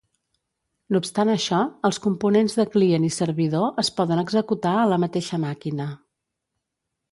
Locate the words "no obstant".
0.95-1.31